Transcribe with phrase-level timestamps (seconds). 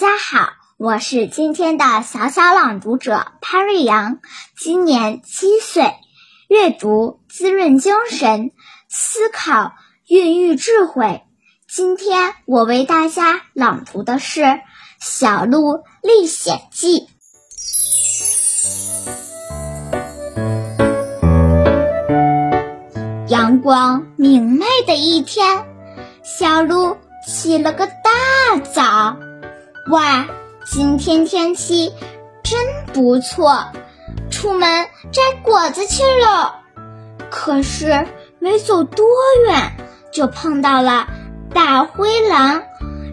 [0.00, 4.20] 大家好，我是今天的小小朗读者潘瑞阳，
[4.56, 5.92] 今年七岁。
[6.46, 8.52] 阅读滋润精神，
[8.88, 9.72] 思考
[10.06, 11.22] 孕育智慧。
[11.68, 14.42] 今天我为大家朗读的是
[15.00, 17.00] 《小鹿历险记》。
[23.26, 25.66] 阳光明媚的一天，
[26.22, 26.96] 小鹿
[27.26, 29.16] 起了个大早。
[29.90, 30.26] 哇，
[30.66, 31.94] 今天天气
[32.42, 32.58] 真
[32.92, 33.64] 不错，
[34.30, 36.56] 出门摘果子去了。
[37.30, 38.06] 可是
[38.38, 39.06] 没走多
[39.46, 39.72] 远，
[40.12, 41.06] 就碰到了
[41.54, 42.62] 大灰狼。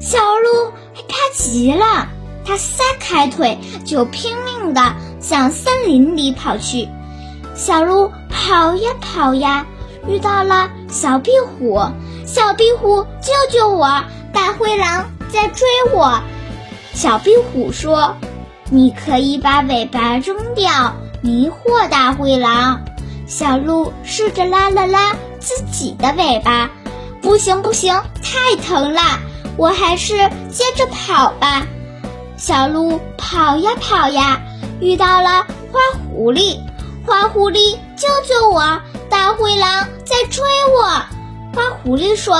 [0.00, 2.08] 小鹿害怕极了，
[2.44, 6.88] 它撒开腿就拼命地向森林里跑去。
[7.54, 9.64] 小鹿跑呀跑呀。
[10.06, 11.80] 遇到了小壁虎，
[12.26, 14.04] 小壁虎救救我！
[14.34, 16.20] 大灰狼在追我。
[16.94, 18.16] 小壁虎说
[18.70, 22.80] ：“你可以把尾巴扔掉，迷惑大灰狼。”
[23.26, 26.70] 小鹿试着拉了拉自己的尾巴，
[27.20, 29.00] 不行不行，太疼了，
[29.56, 30.14] 我还是
[30.50, 31.66] 接着跑吧。
[32.36, 34.40] 小鹿跑呀跑呀，
[34.80, 36.58] 遇到了花狐狸，
[37.04, 38.80] 花狐狸救救我！
[39.10, 40.44] 大灰狼在追
[40.76, 40.82] 我，
[41.54, 42.38] 花狐狸说：“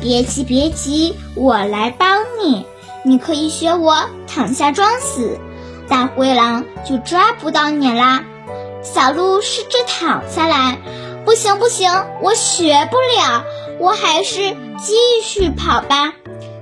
[0.00, 2.66] 别急，别急，我来帮你。
[3.06, 5.38] 你可以学我躺下装死，
[5.88, 8.24] 大灰狼就抓不到你啦。”
[8.82, 10.78] 小鹿试着躺下来，
[11.24, 11.88] 不行，不行，
[12.20, 13.44] 我学不了，
[13.78, 16.14] 我还是继续跑吧。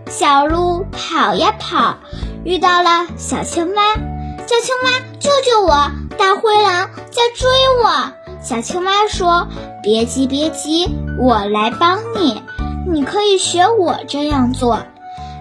[0.06, 1.96] 小鹿跑呀跑，
[2.44, 7.48] 遇到了小青蛙，小青蛙救救我，大灰狼在追
[7.82, 8.12] 我。
[8.42, 9.48] 小青蛙说
[9.82, 12.42] ：“别急，别急，我来帮你。
[12.86, 14.82] 你可以学我这样做。”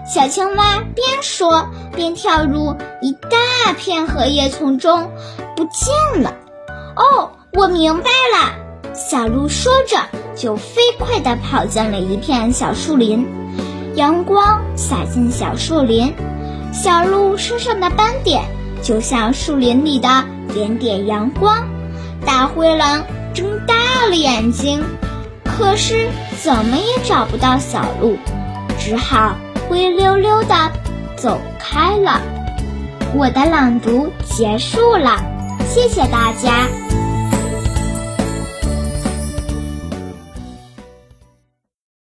[0.06, 1.66] 小青蛙边说
[1.96, 5.10] 边跳入一大片荷叶丛中，
[5.56, 6.34] 不见了。
[6.94, 8.52] 哦，我明白了。
[8.94, 9.98] 小鹿说着，
[10.36, 13.26] 就飞快地跑进了一片小树林。
[13.94, 16.14] 阳光洒进小树林，
[16.72, 18.44] 小鹿身上的斑点
[18.82, 21.66] 就像树林里的点点阳光。
[22.26, 23.74] 大灰狼睁大
[24.08, 24.84] 了眼睛，
[25.44, 26.10] 可是
[26.42, 28.16] 怎么也找不到小鹿，
[28.78, 29.34] 只好
[29.68, 30.54] 灰溜溜的
[31.16, 32.20] 走开了。
[33.14, 35.16] 我的朗读结束了，
[35.66, 36.83] 谢谢大家。